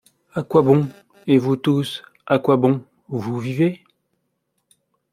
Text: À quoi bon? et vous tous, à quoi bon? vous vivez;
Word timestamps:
À 0.33 0.41
quoi 0.41 0.63
bon? 0.63 0.89
et 1.27 1.37
vous 1.37 1.55
tous, 1.57 2.01
à 2.25 2.39
quoi 2.39 2.57
bon? 2.57 2.83
vous 3.07 3.37
vivez; 3.39 3.83